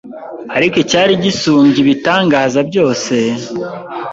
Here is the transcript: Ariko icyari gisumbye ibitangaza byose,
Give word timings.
Ariko 0.57 0.75
icyari 0.83 1.13
gisumbye 1.23 1.77
ibitangaza 1.81 2.59
byose, 2.69 3.13